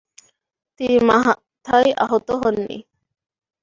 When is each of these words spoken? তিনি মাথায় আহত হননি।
তিনি 0.79 0.97
মাথায় 1.09 1.89
আহত 2.03 2.27
হননি। 2.41 2.77